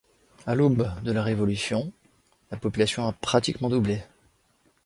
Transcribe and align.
À 0.47 0.55
l’aube 0.55 0.89
de 1.03 1.11
la 1.11 1.21
Révolution, 1.21 1.91
la 2.49 2.57
population 2.57 3.05
a 3.07 3.13
pratiquement 3.13 3.69
doublé. 3.69 4.01